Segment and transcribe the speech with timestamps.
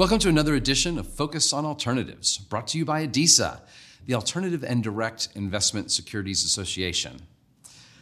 [0.00, 3.60] Welcome to another edition of Focus on Alternatives, brought to you by ADISA,
[4.06, 7.20] the Alternative and Direct Investment Securities Association.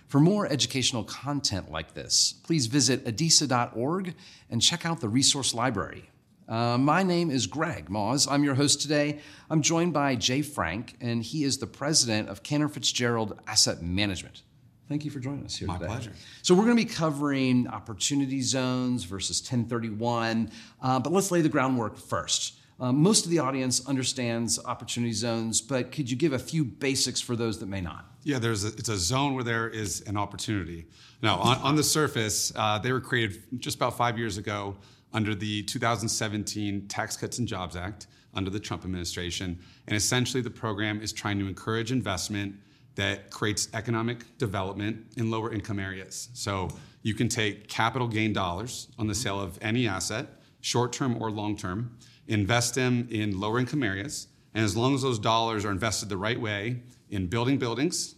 [0.07, 4.14] For more educational content like this, please visit adisa.org
[4.49, 6.09] and check out the resource library.
[6.49, 8.30] Uh, my name is Greg Mausz.
[8.30, 9.19] I'm your host today.
[9.51, 14.43] I'm joined by Jay Frank, and he is the president of Cantor Fitzgerald Asset Management.
[14.89, 15.79] Thank you for joining us here today.
[15.79, 15.93] My today.
[15.93, 16.13] pleasure.
[16.41, 21.49] So we're going to be covering opportunity zones versus 1031, uh, but let's lay the
[21.51, 22.55] groundwork first.
[22.81, 27.21] Uh, most of the audience understands opportunity zones, but could you give a few basics
[27.21, 28.07] for those that may not?
[28.23, 30.87] Yeah, there's a, it's a zone where there is an opportunity.
[31.21, 34.77] Now, on, on the surface, uh, they were created just about five years ago
[35.12, 39.59] under the 2017 Tax Cuts and Jobs Act under the Trump administration.
[39.86, 42.55] And essentially, the program is trying to encourage investment
[42.98, 46.30] that creates economic development in lower income areas.
[46.34, 46.68] So
[47.02, 50.27] you can take capital gain dollars on the sale of any asset,
[50.62, 51.96] short term or long term,
[52.27, 54.27] invest them in lower income areas.
[54.52, 58.16] And as long as those dollars are invested the right way in building buildings,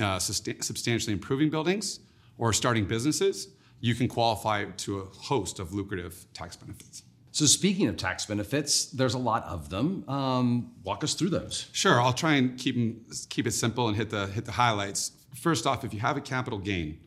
[0.00, 2.00] uh, substantially improving buildings,
[2.36, 7.04] or starting businesses, you can qualify to a host of lucrative tax benefits.
[7.32, 10.04] So, speaking of tax benefits, there's a lot of them.
[10.08, 11.68] Um, walk us through those.
[11.72, 12.76] Sure, I'll try and keep
[13.28, 15.12] keep it simple and hit the hit the highlights.
[15.34, 16.98] First off, if you have a capital gain,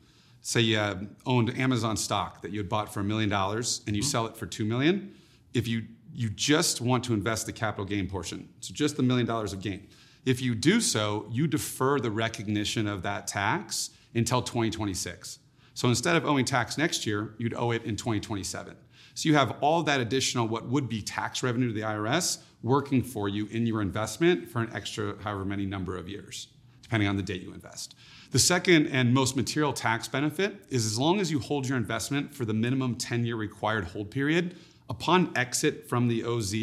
[0.42, 3.96] say you uh, owned Amazon stock that you had bought for a million dollars and
[3.96, 5.14] you sell it for two million,
[5.54, 9.28] if you you just want to invest the capital gain portion, so just the million
[9.28, 9.88] dollars of gain.
[10.26, 15.40] If you do so, you defer the recognition of that tax until 2026.
[15.74, 18.76] So instead of owing tax next year, you'd owe it in 2027.
[19.14, 23.04] So you have all that additional, what would be tax revenue to the IRS, working
[23.04, 26.48] for you in your investment for an extra however many number of years,
[26.82, 27.96] depending on the date you invest.
[28.32, 32.34] The second and most material tax benefit is as long as you hold your investment
[32.34, 34.56] for the minimum 10 year required hold period,
[34.90, 36.56] upon exit from the OZ,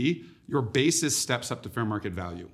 [0.49, 2.49] your basis steps up to fair market value.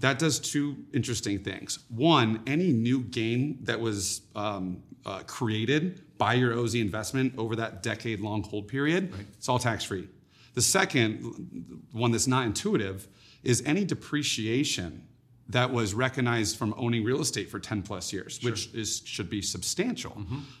[0.00, 1.78] That does two interesting things.
[1.88, 7.82] One, any new gain that was um, uh, created by your OZ investment over that
[7.82, 10.06] decade long hold period, it's all tax free.
[10.52, 13.08] The second, one that's not intuitive,
[13.42, 15.06] is any depreciation
[15.48, 19.40] that was recognized from owning real estate for 10 plus years, which is, should be
[19.40, 20.12] substantial.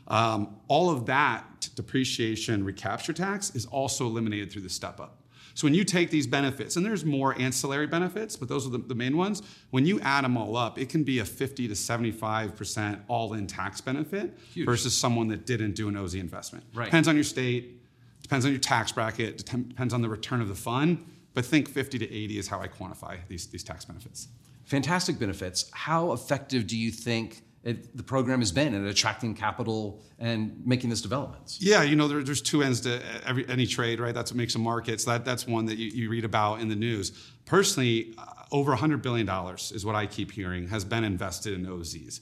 [0.08, 5.19] Um, all of that depreciation recapture tax is also eliminated through the step up.
[5.54, 8.78] So when you take these benefits, and there's more ancillary benefits, but those are the,
[8.78, 11.74] the main ones, when you add them all up, it can be a 50 to
[11.74, 14.66] 75% all in tax benefit Huge.
[14.66, 16.64] versus someone that didn't do an OZ investment.
[16.74, 16.86] Right.
[16.86, 17.80] Depends on your state,
[18.22, 21.98] depends on your tax bracket, depends on the return of the fund, but think 50
[21.98, 24.28] to 80 is how I quantify these, these tax benefits.
[24.64, 25.70] Fantastic benefits.
[25.72, 30.88] How effective do you think it, the program has been at attracting capital and making
[30.90, 31.58] this developments?
[31.60, 34.14] Yeah, you know, there, there's two ends to every any trade, right?
[34.14, 35.00] That's what makes a market.
[35.00, 37.10] So that, that's one that you, you read about in the news.
[37.44, 39.28] Personally, uh, over $100 billion
[39.74, 42.20] is what I keep hearing has been invested in OZs.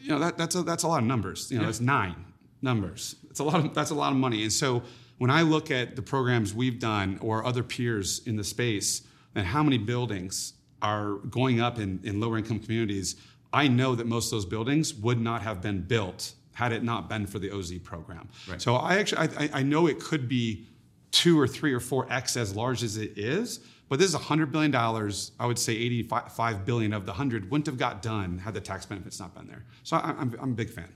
[0.00, 1.50] You know, that, that's, a, that's a lot of numbers.
[1.50, 2.24] You know, that's nine
[2.60, 3.16] numbers.
[3.30, 4.42] It's a lot of, that's a lot of money.
[4.42, 4.82] And so
[5.18, 9.02] when I look at the programs we've done or other peers in the space
[9.34, 13.16] and how many buildings are going up in, in lower income communities,
[13.56, 17.08] I know that most of those buildings would not have been built had it not
[17.08, 18.28] been for the OZ program.
[18.48, 18.60] Right.
[18.60, 20.66] So I actually I, I know it could be
[21.10, 24.52] two or three or four x as large as it is, but this is hundred
[24.52, 25.32] billion dollars.
[25.40, 28.84] I would say eighty-five billion of the hundred wouldn't have got done had the tax
[28.84, 29.64] benefits not been there.
[29.84, 30.92] So I, I'm, I'm a big fan.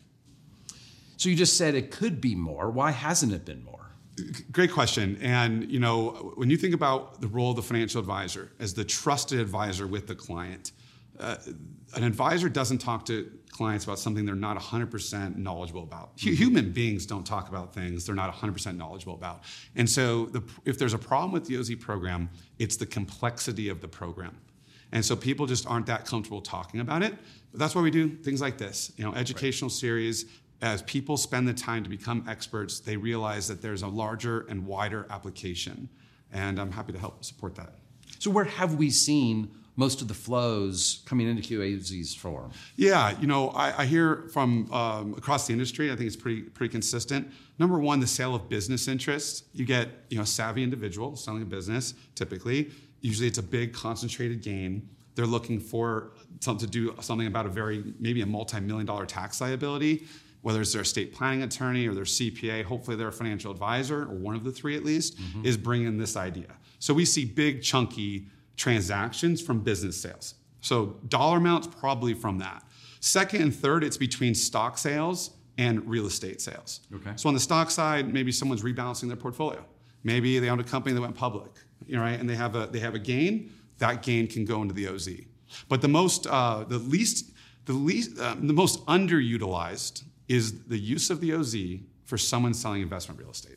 [1.16, 2.70] So you just said it could be more.
[2.70, 3.86] Why hasn't it been more?
[4.52, 5.18] Great question.
[5.22, 8.84] And you know, when you think about the role of the financial advisor as the
[8.84, 10.72] trusted advisor with the client,
[11.20, 11.36] uh,
[11.94, 16.12] an advisor doesn't talk to clients about something they're not 100% knowledgeable about.
[16.22, 19.42] Hu- Human beings don't talk about things they're not 100% knowledgeable about.
[19.76, 23.80] And so, the, if there's a problem with the OZ program, it's the complexity of
[23.80, 24.36] the program.
[24.92, 27.14] And so people just aren't that comfortable talking about it.
[27.52, 30.26] But that's why we do things like this, you know, educational series.
[30.62, 34.66] As people spend the time to become experts, they realize that there's a larger and
[34.66, 35.88] wider application.
[36.32, 37.74] And I'm happy to help support that.
[38.18, 42.50] So where have we seen most of the flows coming into QOZ's form?
[42.76, 45.90] Yeah, you know, I, I hear from um, across the industry.
[45.90, 47.30] I think it's pretty pretty consistent.
[47.58, 49.44] Number one, the sale of business interests.
[49.52, 51.94] You get you know a savvy individual selling a business.
[52.14, 52.70] Typically,
[53.00, 54.88] usually it's a big concentrated gain.
[55.14, 59.40] They're looking for something to do something about a very maybe a multi-million dollar tax
[59.40, 60.06] liability.
[60.42, 64.34] Whether it's their estate planning attorney or their CPA, hopefully their financial advisor or one
[64.34, 66.56] of the three at least, is bringing this idea.
[66.78, 68.26] So we see big chunky
[68.60, 70.34] transactions from business sales.
[70.60, 72.62] So dollar amounts probably from that.
[73.00, 76.80] Second and third, it's between stock sales and real estate sales.
[76.94, 77.12] Okay.
[77.16, 79.64] So on the stock side, maybe someone's rebalancing their portfolio.
[80.04, 81.50] Maybe they own a company that went public
[81.86, 82.18] you know, right?
[82.18, 83.52] And they have a they have a gain.
[83.78, 85.08] That gain can go into the OZ.
[85.68, 87.32] But the most, uh, the least,
[87.64, 91.56] the least, uh, the most underutilized is the use of the OZ
[92.04, 93.56] for someone selling investment real estate.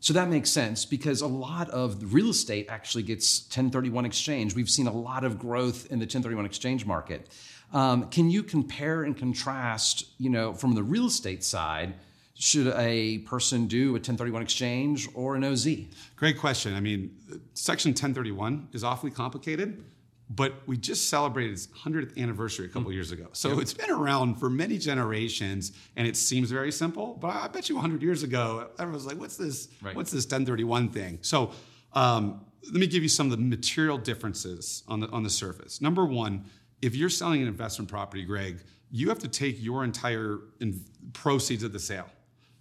[0.00, 4.54] So that makes sense because a lot of real estate actually gets 1031 exchange.
[4.54, 7.28] We've seen a lot of growth in the 1031 exchange market.
[7.72, 11.94] Um, can you compare and contrast, you know, from the real estate side,
[12.34, 15.66] should a person do a 1031 exchange or an OZ?
[16.14, 16.74] Great question.
[16.74, 17.10] I mean,
[17.54, 19.84] Section 1031 is awfully complicated,
[20.30, 22.94] but we just celebrated its 100th anniversary a couple mm.
[22.94, 23.28] years ago.
[23.32, 23.58] So yep.
[23.58, 27.76] it's been around for many generations and it seems very simple, but I bet you
[27.76, 29.96] 100 years ago, everyone was like, what's this, right.
[29.96, 31.18] what's this 1031 thing?
[31.22, 31.52] So
[31.94, 35.80] um, let me give you some of the material differences on the, on the surface.
[35.80, 36.44] Number one,
[36.82, 41.62] if you're selling an investment property, Greg, you have to take your entire in- proceeds
[41.62, 42.08] of the sale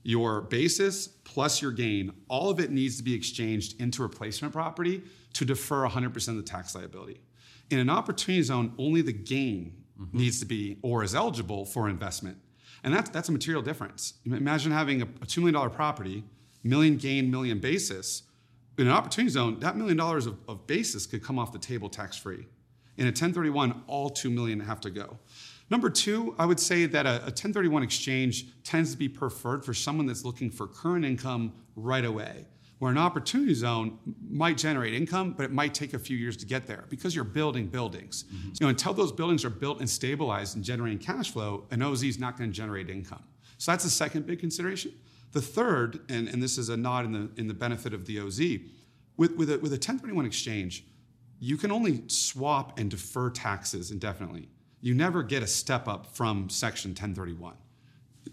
[0.07, 5.03] your basis plus your gain, all of it needs to be exchanged into replacement property
[5.33, 7.19] to defer 100% of the tax liability.
[7.69, 10.17] In an opportunity zone, only the gain mm-hmm.
[10.17, 12.37] needs to be or is eligible for investment.
[12.83, 14.13] And that's, that's a material difference.
[14.25, 16.23] Imagine having a, a $2 million property,
[16.63, 18.23] million gain, million basis.
[18.77, 21.89] In an opportunity zone, that million dollars of, of basis could come off the table
[21.89, 22.45] tax free.
[22.97, 25.17] In a 1031, all 2 million have to go.
[25.69, 29.73] Number two, I would say that a, a 1031 exchange tends to be preferred for
[29.73, 32.45] someone that's looking for current income right away
[32.79, 33.97] where an opportunity zone
[34.29, 37.23] might generate income, but it might take a few years to get there because you're
[37.23, 38.25] building buildings.
[38.25, 38.49] Mm-hmm.
[38.49, 42.03] You know, until those buildings are built and stabilized and generating cash flow, an OZ
[42.03, 43.23] is not going to generate income.
[43.57, 44.93] So that's the second big consideration.
[45.31, 48.19] The third, and, and this is a nod in the, in the benefit of the
[48.19, 48.39] OZ,
[49.17, 50.85] with, with, a, with a 1031 exchange,
[51.39, 54.49] you can only swap and defer taxes indefinitely
[54.81, 57.55] you never get a step up from Section 1031.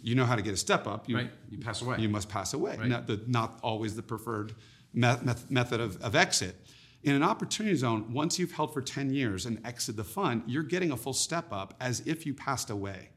[0.03, 1.09] You know how to get a step up.
[1.09, 1.31] You, right.
[1.51, 1.99] You pass away.
[1.99, 2.77] You must pass away.
[2.79, 2.89] Right.
[2.89, 4.55] Not, the, not always the preferred
[4.93, 6.57] method of, of exit.
[7.03, 10.63] In an opportunity zone, once you've held for 10 years and exit the fund, you're
[10.63, 13.11] getting a full step up as if you passed away.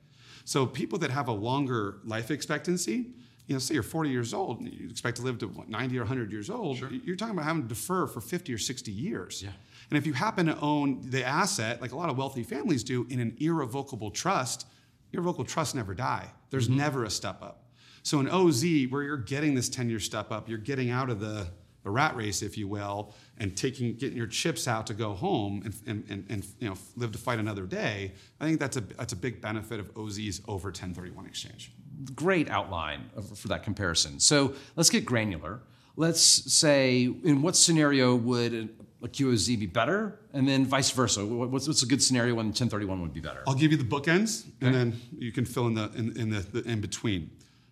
[0.43, 3.13] So people that have a longer life expectancy,
[3.47, 5.97] you know, say you're 40 years old and you expect to live to what, 90
[5.97, 6.89] or 100 years old, sure.
[6.91, 9.41] you're talking about having to defer for 50 or 60 years.
[9.41, 9.51] Yeah.
[9.89, 13.07] And if you happen to own the asset, like a lot of wealthy families do,
[13.09, 14.67] in an irrevocable trust,
[15.13, 16.29] irrevocable trusts never die.
[16.49, 16.77] There's mm-hmm.
[16.77, 17.63] never a step up.
[18.03, 21.19] So in OZ, where you're getting this 10 year step up, you're getting out of
[21.19, 21.47] the,
[21.83, 25.61] the rat race, if you will, and taking getting your chips out to go home
[25.65, 28.13] and, and, and, and you know, live to fight another day.
[28.39, 31.73] I think that's a, that's a big benefit of OZ's over 1031 exchange.
[32.15, 34.19] Great outline for that comparison.
[34.19, 35.61] So let's get granular.
[35.97, 38.69] Let's say, in what scenario would
[39.03, 40.19] a QOZ be better?
[40.33, 41.25] And then vice versa.
[41.25, 43.43] What's, what's a good scenario when 1031 would be better?
[43.47, 44.67] I'll give you the bookends, okay.
[44.67, 47.31] and then you can fill in the in, in the, the, in between.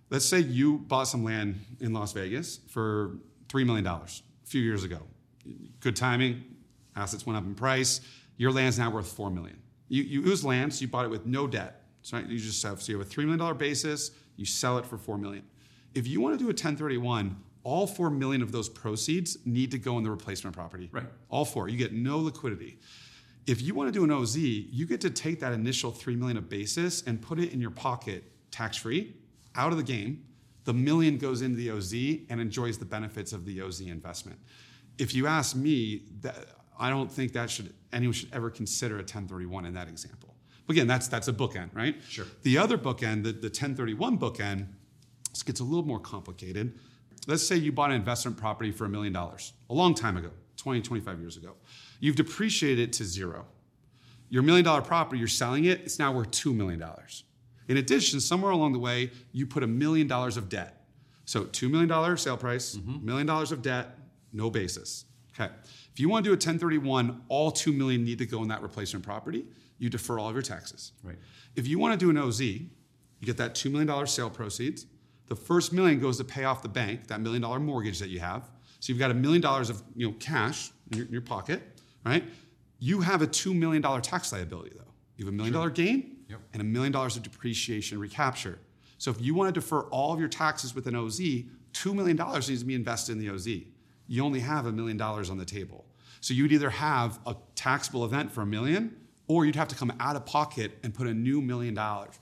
[0.10, 3.18] Let's say you bought some land in Las Vegas for
[3.50, 5.00] three million dollars a few years ago.
[5.80, 6.44] Good timing.
[6.96, 8.02] Assets went up in price.
[8.38, 9.58] Your land's now worth four million.
[9.88, 11.82] You, you use land, so you bought it with no debt.
[12.02, 14.12] So you just have so you have a three million dollar basis.
[14.36, 15.44] You sell it for four million.
[15.94, 19.80] If you want to do a 1031, all four million of those proceeds need to
[19.80, 20.88] go in the replacement property.
[20.94, 21.08] Right.
[21.30, 21.68] All four.
[21.68, 22.78] You get no liquidity.
[23.48, 26.38] If you want to do an OZ, you get to take that initial three million
[26.38, 29.16] of basis and put it in your pocket tax free,
[29.56, 30.24] out of the game.
[30.64, 31.94] The million goes into the OZ
[32.30, 34.40] and enjoys the benefits of the OZ investment.
[34.98, 36.36] If you ask me, that,
[36.80, 40.36] I don't think that should anyone should ever consider a 1031 in that example.
[40.68, 41.96] But again, that's that's a bookend, right?
[42.08, 42.26] Sure.
[42.44, 44.68] The other bookend, the, the 1031 bookend,
[45.46, 46.80] gets a little more complicated
[47.28, 50.32] let's say you bought an investment property for a million dollars a long time ago,
[50.58, 51.54] 20, 25 years ago.
[52.00, 53.46] You've depreciated it to zero.
[54.30, 56.84] Your million dollar property, you're selling it, it's now worth $2 million.
[57.68, 60.86] In addition, somewhere along the way, you put a million dollars of debt.
[61.26, 63.06] So $2 million sale price, mm-hmm.
[63.06, 63.98] million dollars of debt,
[64.34, 65.06] no basis.
[65.34, 65.52] Okay.
[65.92, 68.62] If you want to do a 1031, all 2 million need to go in that
[68.62, 69.46] replacement property.
[69.78, 70.94] You defer all of your taxes.
[71.04, 71.18] Right.
[71.56, 72.68] If you want to do an OZ, you
[73.22, 74.86] get that $2 million sale proceeds.
[75.28, 78.20] The first million goes to pay off the bank, that million dollar mortgage that you
[78.20, 78.44] have.
[78.80, 81.62] So you've got a million dollars of you know, cash in your, in your, pocket,
[82.06, 82.24] right?
[82.80, 84.84] You have a $2 million tax liability, though.
[85.18, 86.40] You have a million dollar gain yep.
[86.54, 88.60] and a million dollars of depreciation recapture.
[88.98, 92.16] So if you want to defer all of your taxes with an OZ, $2 million
[92.16, 93.48] needs to be invested in the OZ.
[94.08, 95.86] You only have a million dollars on the table.
[96.22, 98.96] So you'd either have a taxable event for a million,
[99.28, 102.20] or you'd have to come out of pocket and put a new million dollars.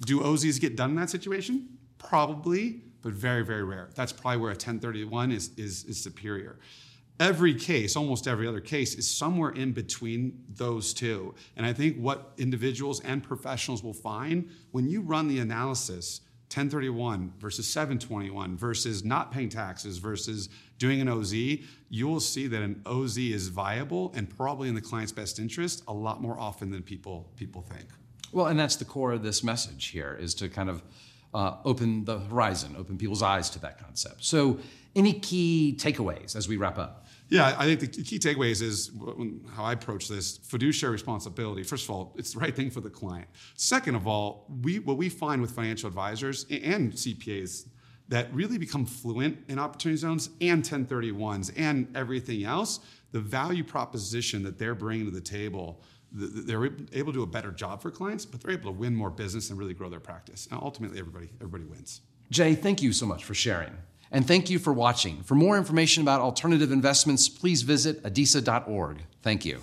[0.00, 1.78] Do OZs get done in that situation?
[2.04, 3.90] Probably, but very, very rare.
[3.94, 6.58] That's probably where a 1031 is, is, is superior.
[7.20, 11.34] Every case, almost every other case, is somewhere in between those two.
[11.56, 17.32] And I think what individuals and professionals will find when you run the analysis 1031
[17.38, 22.82] versus 721 versus not paying taxes versus doing an OZ, you will see that an
[22.84, 26.82] OZ is viable and probably in the client's best interest a lot more often than
[26.82, 27.86] people people think.
[28.32, 30.82] Well, and that's the core of this message here is to kind of
[31.34, 34.24] uh, open the horizon, open people's eyes to that concept.
[34.24, 34.58] So,
[34.94, 37.06] any key takeaways as we wrap up?
[37.30, 38.90] Yeah, I think the key takeaways is
[39.54, 41.62] how I approach this fiduciary responsibility.
[41.62, 43.26] First of all, it's the right thing for the client.
[43.56, 47.68] Second of all, we what we find with financial advisors and CPAs
[48.08, 52.80] that really become fluent in opportunity zones and 1031s and everything else,
[53.12, 55.82] the value proposition that they're bringing to the table
[56.14, 59.10] they're able to do a better job for clients, but they're able to win more
[59.10, 60.46] business and really grow their practice.
[60.50, 62.00] And ultimately, everybody everybody wins.
[62.30, 63.76] Jay, thank you so much for sharing.
[64.10, 65.22] And thank you for watching.
[65.22, 68.98] For more information about alternative investments, please visit adisa.org.
[69.22, 69.62] Thank you.